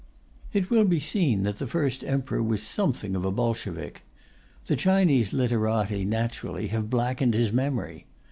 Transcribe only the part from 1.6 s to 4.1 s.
First Emperor was something of a Bolshevik.